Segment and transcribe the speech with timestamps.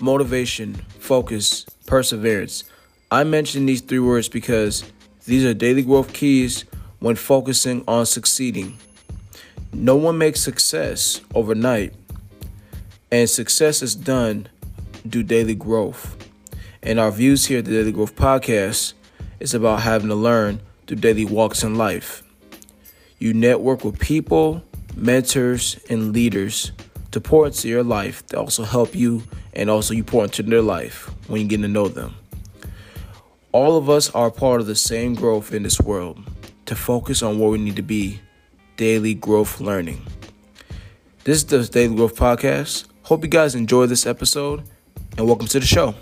[0.00, 2.64] motivation, focus, perseverance.
[3.10, 4.84] I mention these three words because
[5.26, 6.64] these are daily growth keys
[6.98, 8.78] when focusing on succeeding.
[9.72, 11.94] No one makes success overnight,
[13.10, 14.48] and success is done
[15.10, 16.16] through daily growth.
[16.82, 18.94] And our views here at the Daily Growth Podcast
[19.40, 22.22] is about having to learn through daily walks in life.
[23.18, 24.62] You network with people,
[24.94, 26.72] mentors, and leaders
[27.10, 29.22] to pour into your life to also help you
[29.56, 32.14] and also you pour into their life when you get to know them.
[33.52, 36.18] All of us are part of the same growth in this world
[36.66, 38.20] to focus on where we need to be
[38.76, 40.04] daily growth learning.
[41.24, 42.84] This is the Daily Growth Podcast.
[43.04, 44.62] Hope you guys enjoy this episode
[45.16, 45.94] and welcome to the show.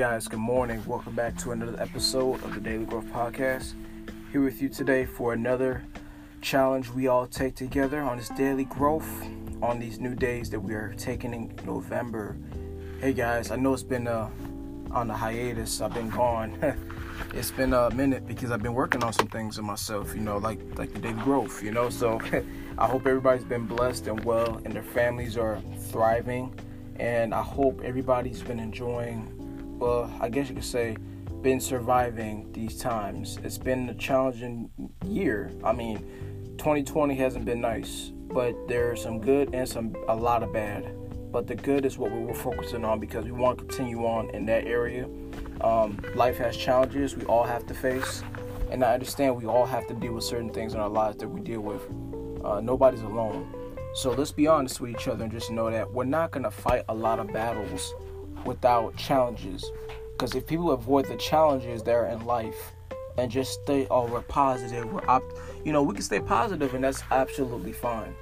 [0.00, 0.82] Guys, good morning.
[0.86, 3.74] Welcome back to another episode of the Daily Growth Podcast.
[4.32, 5.84] Here with you today for another
[6.40, 9.06] challenge we all take together on this daily growth
[9.60, 12.38] on these new days that we are taking in November.
[13.02, 14.30] Hey guys, I know it's been uh,
[14.90, 15.82] on the hiatus.
[15.82, 16.56] I've been gone.
[17.34, 20.38] it's been a minute because I've been working on some things in myself, you know,
[20.38, 21.90] like like the daily growth, you know.
[21.90, 22.18] So
[22.78, 26.58] I hope everybody's been blessed and well and their families are thriving
[26.96, 29.39] and I hope everybody's been enjoying
[29.80, 30.96] well, I guess you could say,
[31.40, 33.38] been surviving these times.
[33.42, 34.70] It's been a challenging
[35.06, 35.50] year.
[35.64, 35.98] I mean,
[36.58, 40.94] 2020 hasn't been nice, but there's some good and some a lot of bad.
[41.32, 44.28] But the good is what we were focusing on because we want to continue on
[44.34, 45.08] in that area.
[45.62, 48.22] Um, life has challenges we all have to face,
[48.70, 51.28] and I understand we all have to deal with certain things in our lives that
[51.28, 51.82] we deal with.
[52.44, 53.54] Uh, nobody's alone.
[53.94, 56.50] So let's be honest with each other and just know that we're not going to
[56.50, 57.94] fight a lot of battles
[58.44, 59.70] without challenges.
[60.12, 62.72] Because if people avoid the challenges that are in life
[63.16, 65.22] and just stay, oh, we're positive, we're op,
[65.64, 68.14] you know, we can stay positive and that's absolutely fine.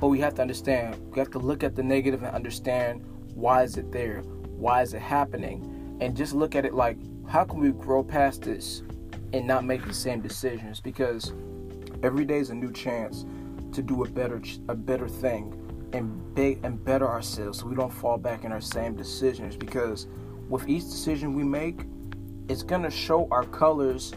[0.00, 3.62] But we have to understand, we have to look at the negative and understand why
[3.62, 6.96] is it there, why is it happening, and just look at it like,
[7.28, 8.82] how can we grow past this
[9.32, 10.80] and not make the same decisions?
[10.80, 11.32] Because
[12.02, 13.24] every day is a new chance
[13.72, 15.58] to do a better, a better thing
[15.92, 19.56] and big and better ourselves so we don't fall back in our same decisions.
[19.56, 20.06] Because
[20.48, 21.86] with each decision we make
[22.48, 24.12] it's going to show our colors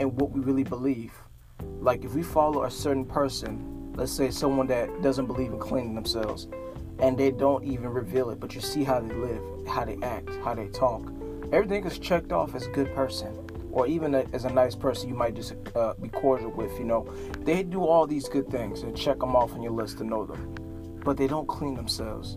[0.00, 1.12] and what we really believe.
[1.80, 5.92] Like if we follow a certain person let's say someone that doesn't believe in cleaning
[5.92, 6.46] themselves
[7.00, 10.30] and they don't even reveal it but you see how they live how they act
[10.44, 11.02] how they talk
[11.52, 13.36] everything is checked off as a good person
[13.72, 16.84] or even a, as a nice person you might just uh, be cordial with you
[16.84, 17.12] know?
[17.40, 20.24] They do all these good things and check them off on your list to know
[20.24, 20.54] them
[21.08, 22.36] but they don't clean themselves.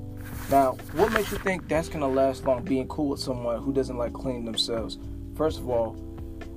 [0.50, 3.98] Now, what makes you think that's gonna last long being cool with someone who doesn't
[3.98, 4.98] like cleaning themselves?
[5.36, 5.98] First of all,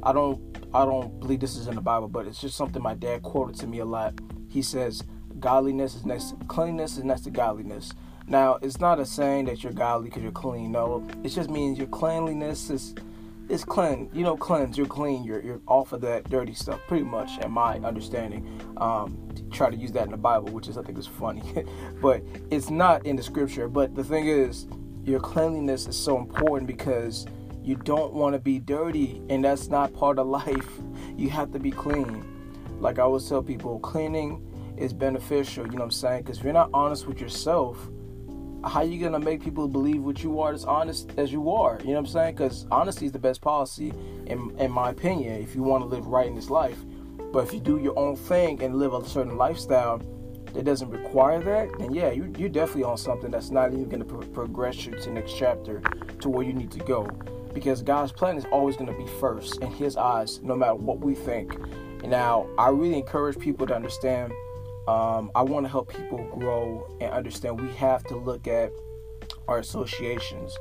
[0.04, 0.40] I don't
[0.72, 3.56] I don't believe this is in the Bible, but it's just something my dad quoted
[3.56, 4.14] to me a lot.
[4.48, 5.02] He says,
[5.40, 7.90] "Godliness is next to, cleanliness is next to godliness."
[8.28, 10.70] Now, it's not a saying that you're godly because you're clean.
[10.70, 12.94] No, it just means your cleanliness is
[13.48, 14.10] it's clean.
[14.12, 14.76] You know, cleanse.
[14.76, 15.24] You're clean.
[15.24, 18.60] You're you're off of that dirty stuff, pretty much, in my understanding.
[18.76, 21.42] Um, try to use that in the Bible, which is I think is funny,
[22.02, 23.68] but it's not in the scripture.
[23.68, 24.66] But the thing is,
[25.04, 27.26] your cleanliness is so important because
[27.62, 30.68] you don't want to be dirty, and that's not part of life.
[31.16, 32.24] You have to be clean.
[32.80, 35.64] Like I always tell people, cleaning is beneficial.
[35.64, 36.22] You know what I'm saying?
[36.22, 37.88] Because if you're not honest with yourself
[38.68, 41.78] how you gonna make people believe what you are as honest as you are?
[41.80, 42.34] You know what I'm saying?
[42.34, 43.92] Because honesty is the best policy,
[44.26, 45.40] in in my opinion.
[45.42, 46.78] If you want to live right in this life,
[47.32, 49.98] but if you do your own thing and live a certain lifestyle
[50.52, 54.04] that doesn't require that, then yeah, you you're definitely on something that's not even gonna
[54.04, 55.80] pro- progress you to the next chapter
[56.20, 57.04] to where you need to go.
[57.52, 61.14] Because God's plan is always gonna be first in His eyes, no matter what we
[61.14, 61.56] think.
[62.04, 64.32] Now, I really encourage people to understand
[64.86, 67.60] um, I want to help people grow and understand.
[67.60, 68.70] We have to look at
[69.48, 70.56] our associations.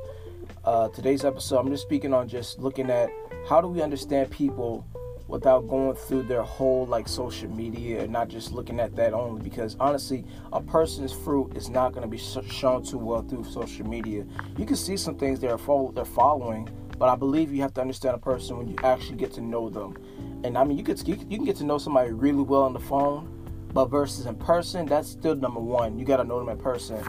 [0.64, 3.10] Uh, today's episode, I'm just speaking on just looking at
[3.46, 4.86] how do we understand people
[5.28, 9.42] without going through their whole like social media and not just looking at that only
[9.42, 13.86] because honestly a person's fruit is not going to be shown too well through social
[13.86, 14.24] media.
[14.58, 16.68] You can see some things they're, they're following
[16.98, 19.68] but i believe you have to understand a person when you actually get to know
[19.68, 19.96] them.
[20.44, 22.80] And i mean you, could, you can get to know somebody really well on the
[22.80, 23.33] phone
[23.74, 25.98] but versus in person, that's still number one.
[25.98, 27.04] You got to know them in person.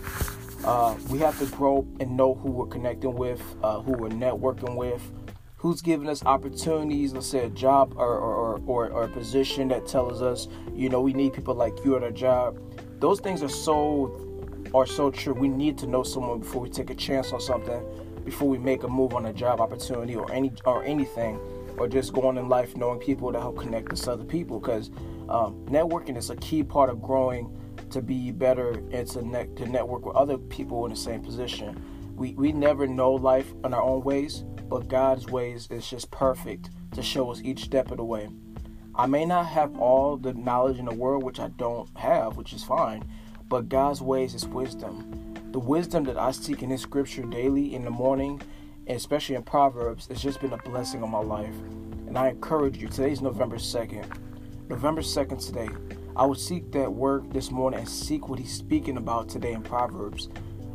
[0.65, 4.75] Uh, we have to grow and know who we're connecting with, uh, who we're networking
[4.75, 5.11] with,
[5.57, 9.85] who's giving us opportunities, let's say a job or, or, or, or a position that
[9.85, 12.59] tells us, you know, we need people like you at our job.
[12.99, 14.21] Those things are so
[14.73, 15.33] are so true.
[15.33, 17.83] We need to know someone before we take a chance on something,
[18.25, 21.39] before we make a move on a job opportunity or any or anything.
[21.77, 24.89] Or just going in life knowing people to help connect to other people because
[25.29, 27.55] um, networking is a key part of growing
[27.89, 32.13] to be better and to, ne- to network with other people in the same position.
[32.15, 36.69] We, we never know life in our own ways, but God's ways is just perfect
[36.93, 38.29] to show us each step of the way.
[38.95, 42.53] I may not have all the knowledge in the world, which I don't have, which
[42.53, 43.03] is fine,
[43.49, 45.33] but God's ways is wisdom.
[45.51, 48.41] The wisdom that I seek in His scripture daily in the morning,
[48.87, 51.55] especially in Proverbs, it's just been a blessing on my life.
[52.07, 54.05] And I encourage you, today's November 2nd.
[54.69, 55.69] November 2nd today.
[56.15, 59.61] I would seek that word this morning and seek what He's speaking about today in
[59.61, 60.29] Proverbs.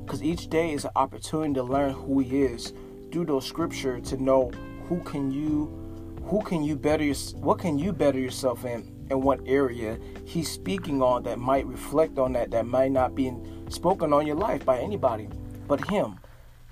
[0.04, 2.72] Because each day is an opportunity to learn who He is
[3.12, 4.50] through those scripture to know
[4.88, 5.76] who can you
[6.24, 11.02] who can you better what can you better yourself in in what area he's speaking
[11.02, 13.32] on that might reflect on that that might not be
[13.68, 15.28] spoken on your life by anybody
[15.66, 16.18] but him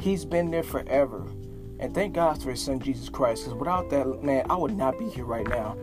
[0.01, 1.27] he's been there forever
[1.81, 4.99] and thank god for his son jesus christ because without that man i would not
[4.99, 5.77] be here right now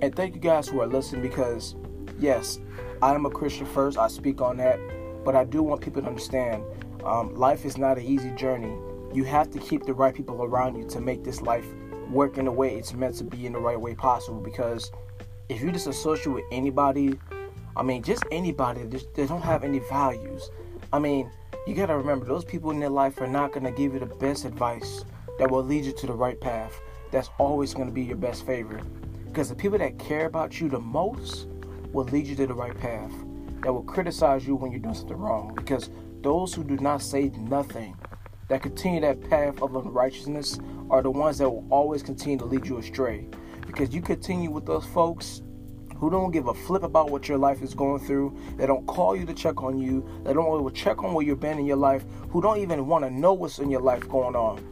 [0.00, 1.76] and thank you guys who are listening because
[2.18, 2.58] yes
[3.02, 4.78] i am a christian first i speak on that
[5.24, 6.62] but i do want people to understand
[7.04, 8.72] um, life is not an easy journey
[9.14, 11.66] you have to keep the right people around you to make this life
[12.12, 14.40] work in the way it's meant to be in the right way possible.
[14.40, 14.90] Because
[15.48, 17.18] if you just associate with anybody,
[17.76, 20.50] I mean, just anybody, they don't have any values.
[20.92, 21.30] I mean,
[21.66, 24.44] you gotta remember, those people in your life are not gonna give you the best
[24.44, 25.04] advice
[25.38, 26.72] that will lead you to the right path.
[27.12, 28.84] That's always gonna be your best favorite.
[29.26, 31.46] Because the people that care about you the most
[31.92, 33.12] will lead you to the right path.
[33.62, 35.54] That will criticize you when you're doing something wrong.
[35.54, 35.88] Because
[36.20, 37.96] those who do not say nothing
[38.48, 40.58] that continue that path of unrighteousness
[40.90, 43.28] are the ones that will always continue to lead you astray.
[43.66, 45.42] Because you continue with those folks
[46.02, 48.36] who don't give a flip about what your life is going through.
[48.56, 50.04] They don't call you to check on you.
[50.24, 52.04] They don't even check on where you've been in your life.
[52.30, 54.66] Who don't even want to know what's in your life going on.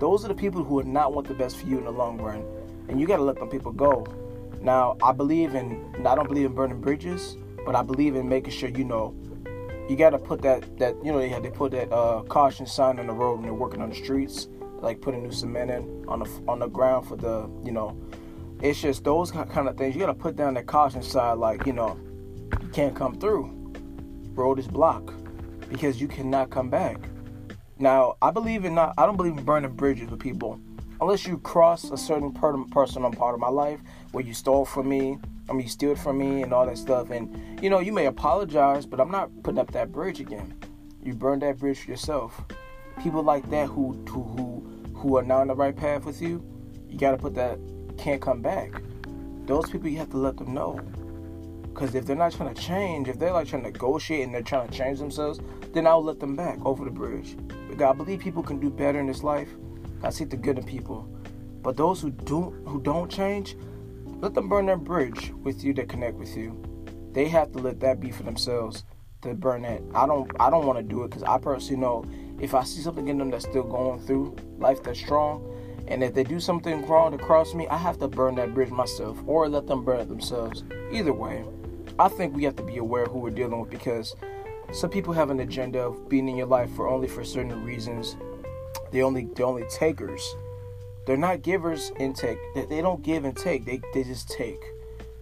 [0.00, 2.20] Those are the people who would not want the best for you in the long
[2.20, 2.44] run.
[2.88, 4.04] And you got to let them people go.
[4.60, 8.50] Now, I believe in, I don't believe in burning bridges, but I believe in making
[8.50, 9.14] sure you know
[9.88, 12.66] you got to put that that you know they had they put that uh, caution
[12.66, 14.48] sign on the road when they're working on the streets,
[14.80, 17.96] like putting new cement in on the on the ground for the you know.
[18.62, 19.94] It's just those kind of things.
[19.94, 21.98] You got to put down that caution side like you know,
[22.62, 23.74] you can't come through.
[24.34, 25.12] Road is blocked
[25.68, 26.98] because you cannot come back.
[27.78, 28.94] Now, I believe in not.
[28.96, 30.58] I don't believe in burning bridges with people,
[31.00, 33.80] unless you cross a certain person on part of my life
[34.12, 35.18] where you stole from me
[35.48, 37.10] I mean, you steal from me and all that stuff.
[37.10, 40.54] And, you know, you may apologize, but I'm not putting up that bridge again.
[41.02, 42.40] You burn that bridge yourself.
[43.02, 46.44] People like that who, who, who, are not on the right path with you,
[46.88, 47.58] you got to put that
[48.02, 48.82] can't come back.
[49.46, 50.80] Those people, you have to let them know.
[51.62, 54.42] Because if they're not trying to change, if they're like trying to negotiate and they're
[54.42, 55.40] trying to change themselves,
[55.72, 57.36] then I'll let them back over the bridge.
[57.68, 59.48] Because I believe people can do better in this life.
[60.02, 61.08] I see the good in people.
[61.62, 63.56] But those who do who don't change,
[64.20, 66.60] let them burn their bridge with you to connect with you.
[67.12, 68.84] They have to let that be for themselves
[69.22, 69.80] to burn that.
[69.94, 72.04] I don't I don't want to do it because I personally know
[72.40, 75.51] if I see something in them that's still going through life that's strong,
[75.88, 78.70] and if they do something wrong to cross me, I have to burn that bridge
[78.70, 80.64] myself or let them burn it themselves.
[80.90, 81.44] Either way,
[81.98, 84.14] I think we have to be aware who we're dealing with because
[84.72, 88.16] some people have an agenda of being in your life for only for certain reasons.
[88.90, 90.34] They only they only takers
[91.04, 92.38] they're not givers and take.
[92.54, 93.64] They don't give and take.
[93.64, 94.62] They they just take.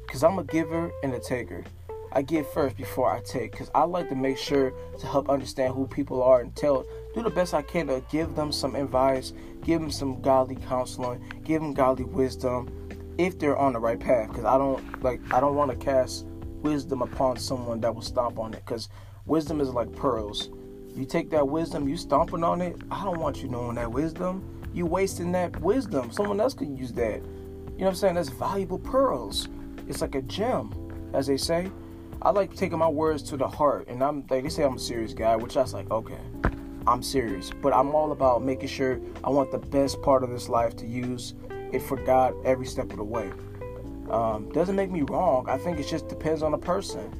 [0.06, 1.64] Cause I'm a giver and a taker.
[2.12, 3.56] I give first before I take.
[3.56, 7.22] Cause I like to make sure to help understand who people are and tell do
[7.22, 9.32] the best I can to give them some advice,
[9.64, 12.68] give them some godly counseling, give them godly wisdom,
[13.18, 14.32] if they're on the right path.
[14.32, 16.26] Cause I don't like I don't want to cast
[16.62, 18.64] wisdom upon someone that will stomp on it.
[18.66, 18.88] Cause
[19.26, 20.50] wisdom is like pearls.
[20.94, 22.76] You take that wisdom, you stomping on it.
[22.90, 26.10] I don't want you knowing that wisdom you wasting that wisdom.
[26.10, 27.16] Someone else could use that.
[27.16, 28.14] You know what I'm saying?
[28.14, 29.48] That's valuable pearls.
[29.88, 30.72] It's like a gem,
[31.12, 31.70] as they say.
[32.22, 34.78] I like taking my words to the heart, and I'm like they say I'm a
[34.78, 36.18] serious guy, which I was like, okay,
[36.86, 37.50] I'm serious.
[37.50, 40.86] But I'm all about making sure I want the best part of this life to
[40.86, 41.32] use
[41.72, 43.30] it for God every step of the way.
[44.10, 45.48] Um, doesn't make me wrong.
[45.48, 47.10] I think it just depends on the person.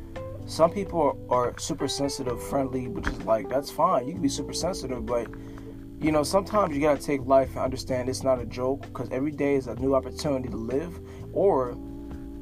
[0.45, 4.07] Some people are, are super sensitive, friendly, which is like that's fine.
[4.07, 5.28] You can be super sensitive, but
[5.99, 9.30] you know, sometimes you gotta take life and understand it's not a joke because every
[9.30, 11.00] day is a new opportunity to live,
[11.33, 11.75] or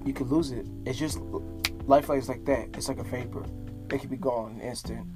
[0.05, 0.67] you could lose it.
[0.87, 1.21] It's just
[1.89, 2.69] life is like that.
[2.75, 3.45] It's like a vapor;
[3.91, 5.07] it can be gone in an instant.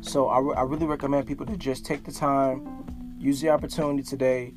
[0.00, 4.02] So I, re- I really recommend people to just take the time, use the opportunity
[4.02, 4.54] today,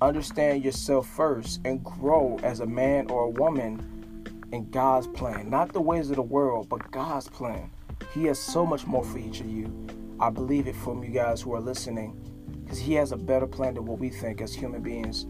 [0.00, 5.50] understand yourself first, and grow as a man or a woman in God's plan.
[5.50, 7.70] Not the ways of the world, but God's plan.
[8.12, 9.86] He has so much more for each of you.
[10.20, 12.20] I believe it from you guys who are listening
[12.64, 15.26] because He has a better plan than what we think as human beings.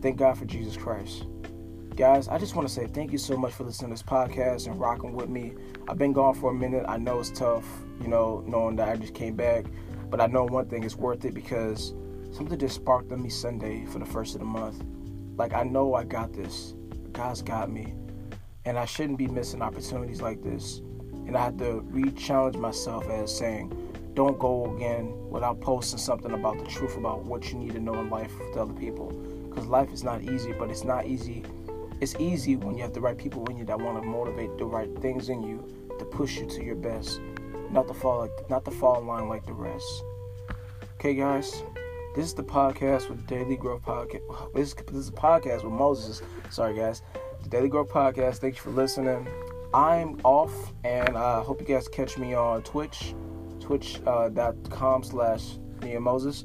[0.00, 1.26] thank God for Jesus Christ.
[1.96, 4.66] Guys, I just want to say thank you so much for listening to this podcast
[4.66, 5.52] and rocking with me.
[5.86, 6.84] I've been gone for a minute.
[6.88, 7.64] I know it's tough,
[8.00, 9.66] you know, knowing that I just came back.
[10.10, 11.94] But I know one thing is worth it because
[12.32, 14.82] something just sparked on me Sunday for the first of the month.
[15.36, 16.74] Like, I know I got this.
[17.12, 17.94] God's got me.
[18.64, 20.78] And I shouldn't be missing opportunities like this.
[21.28, 23.70] And I had to re challenge myself as saying,
[24.14, 27.94] don't go again without posting something about the truth about what you need to know
[28.00, 29.12] in life to other people.
[29.48, 31.44] Because life is not easy, but it's not easy
[32.04, 34.66] it's easy when you have the right people in you that want to motivate the
[34.66, 35.66] right things in you
[35.98, 37.18] to push you to your best,
[37.70, 40.04] not to fall like, not to fall in line like the rest.
[40.96, 41.62] Okay, guys,
[42.14, 44.20] this is the podcast with Daily Growth Podcast.
[44.52, 46.20] This, this is a podcast with Moses.
[46.50, 47.00] Sorry, guys,
[47.42, 48.36] the Daily Growth Podcast.
[48.36, 49.26] Thank you for listening.
[49.72, 53.14] I'm off, and I hope you guys catch me on Twitch,
[53.60, 55.54] twitch.com uh, slash
[55.98, 56.44] Moses.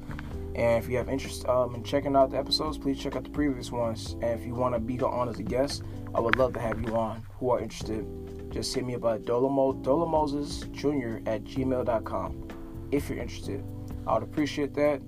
[0.59, 3.29] And if you have interest um, in checking out the episodes, please check out the
[3.29, 4.17] previous ones.
[4.21, 6.81] And if you want to be on as a guest, I would love to have
[6.81, 8.05] you on who are interested.
[8.51, 11.19] Just hit me up at Dolomos, Dolomoses Jr.
[11.29, 12.47] at gmail.com
[12.91, 13.63] if you're interested.
[14.05, 15.01] I would appreciate that.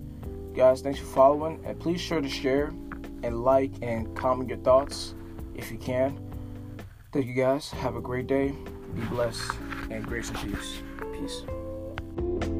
[0.54, 1.62] Guys, thanks for following.
[1.66, 2.68] And please sure to share
[3.24, 5.16] and like and comment your thoughts
[5.54, 6.18] if you can.
[7.12, 7.70] Thank you guys.
[7.72, 8.56] Have a great day.
[8.96, 9.52] Be blessed
[9.90, 10.82] and grace and peace.
[11.12, 12.51] Peace.